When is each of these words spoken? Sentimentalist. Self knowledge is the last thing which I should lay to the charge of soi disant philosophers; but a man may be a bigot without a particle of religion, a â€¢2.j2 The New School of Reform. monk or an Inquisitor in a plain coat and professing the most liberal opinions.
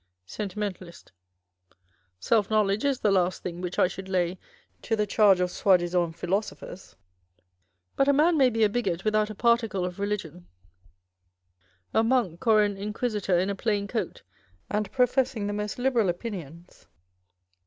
Sentimentalist. 0.25 1.11
Self 2.19 2.49
knowledge 2.49 2.83
is 2.83 3.01
the 3.01 3.11
last 3.11 3.43
thing 3.43 3.61
which 3.61 3.77
I 3.77 3.87
should 3.87 4.09
lay 4.09 4.39
to 4.81 4.95
the 4.95 5.05
charge 5.05 5.39
of 5.39 5.51
soi 5.51 5.77
disant 5.77 6.15
philosophers; 6.15 6.95
but 7.95 8.07
a 8.07 8.11
man 8.11 8.35
may 8.35 8.49
be 8.49 8.63
a 8.63 8.67
bigot 8.69 9.05
without 9.05 9.29
a 9.29 9.35
particle 9.35 9.85
of 9.85 9.99
religion, 9.99 10.47
a 11.93 12.01
â€¢2.j2 12.01 12.01
The 12.01 12.01
New 12.01 12.01
School 12.01 12.01
of 12.01 12.05
Reform. 12.05 12.07
monk 12.09 12.47
or 12.47 12.63
an 12.63 12.77
Inquisitor 12.77 13.37
in 13.37 13.49
a 13.51 13.55
plain 13.55 13.87
coat 13.87 14.23
and 14.71 14.91
professing 14.91 15.45
the 15.45 15.53
most 15.53 15.77
liberal 15.77 16.09
opinions. 16.09 16.87